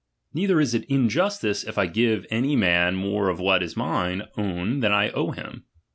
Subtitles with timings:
[0.33, 4.79] Neither is it injustice, if I give any man more of what is mine own
[4.79, 5.65] than I owe him.